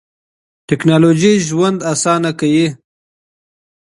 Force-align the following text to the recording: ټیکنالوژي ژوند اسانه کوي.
ټیکنالوژي 0.67 1.33
ژوند 1.47 1.79
اسانه 1.93 2.31
کوي. 2.39 2.67